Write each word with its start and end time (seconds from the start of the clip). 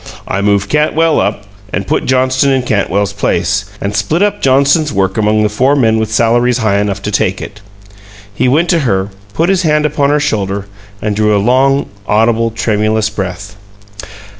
"I 0.27 0.41
moved 0.41 0.67
Cantwell 0.67 1.19
up, 1.19 1.43
and 1.71 1.85
put 1.85 2.07
Johnston 2.07 2.49
in 2.49 2.63
Cantwell's 2.63 3.13
place, 3.13 3.65
and 3.79 3.95
split 3.95 4.23
up 4.23 4.41
Johnston's 4.41 4.91
work 4.91 5.15
among 5.15 5.43
the 5.43 5.47
four 5.47 5.75
men 5.75 5.99
with 5.99 6.11
salaries 6.11 6.57
high 6.57 6.79
enough 6.79 7.03
to 7.03 7.11
take 7.11 7.39
it." 7.39 7.61
He 8.33 8.47
went 8.47 8.67
to 8.69 8.79
her, 8.79 9.09
put 9.35 9.47
his 9.47 9.61
hand 9.61 9.85
upon 9.85 10.09
her 10.09 10.19
shoulder, 10.19 10.65
and 11.03 11.15
drew 11.15 11.37
a 11.37 11.37
long, 11.37 11.85
audible, 12.07 12.49
tremulous 12.49 13.11
breath. 13.11 13.55